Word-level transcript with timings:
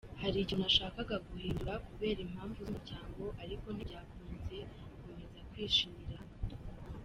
"Hari 0.21 0.37
ikintu 0.39 0.63
nashakaga 0.65 1.15
guhindura 1.27 1.73
kubera 1.87 2.19
impamvu 2.27 2.57
z'umuryango 2.65 3.23
ariko 3.43 3.67
ntibyakunze, 3.75 4.55
nkomeza 4.99 5.39
kwishimira 5.49 6.19
hano. 6.21 6.55